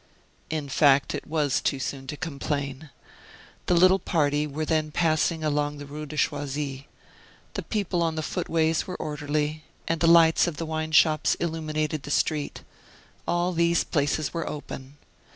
[0.49, 2.89] In fact, it was too soon to complain.
[3.67, 6.87] The little party were then passing along the Rue de Choisy.
[7.53, 12.01] The people on the footways were orderly; and the lights of the wine shops illuminated
[12.01, 12.63] the street.
[13.27, 14.97] All these places were open.